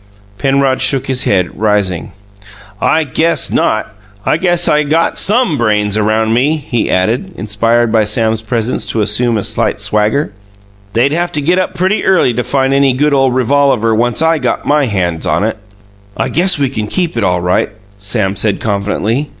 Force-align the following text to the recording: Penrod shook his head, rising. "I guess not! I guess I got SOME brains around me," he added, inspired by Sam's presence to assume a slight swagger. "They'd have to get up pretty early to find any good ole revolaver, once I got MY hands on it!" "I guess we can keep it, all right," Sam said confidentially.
Penrod 0.39 0.81
shook 0.81 1.05
his 1.05 1.25
head, 1.25 1.59
rising. 1.59 2.11
"I 2.81 3.03
guess 3.03 3.51
not! 3.51 3.93
I 4.25 4.37
guess 4.37 4.67
I 4.67 4.81
got 4.81 5.15
SOME 5.19 5.59
brains 5.59 5.95
around 5.95 6.33
me," 6.33 6.57
he 6.57 6.89
added, 6.89 7.31
inspired 7.37 7.91
by 7.91 8.05
Sam's 8.05 8.41
presence 8.41 8.87
to 8.87 9.03
assume 9.03 9.37
a 9.37 9.43
slight 9.43 9.79
swagger. 9.79 10.31
"They'd 10.93 11.11
have 11.11 11.31
to 11.33 11.39
get 11.41 11.59
up 11.59 11.75
pretty 11.75 12.03
early 12.03 12.33
to 12.33 12.43
find 12.43 12.73
any 12.73 12.93
good 12.93 13.13
ole 13.13 13.29
revolaver, 13.29 13.93
once 13.95 14.23
I 14.23 14.39
got 14.39 14.65
MY 14.65 14.87
hands 14.87 15.27
on 15.27 15.43
it!" 15.43 15.55
"I 16.17 16.29
guess 16.29 16.57
we 16.57 16.69
can 16.69 16.87
keep 16.87 17.15
it, 17.15 17.23
all 17.23 17.41
right," 17.41 17.69
Sam 17.99 18.35
said 18.35 18.59
confidentially. 18.59 19.29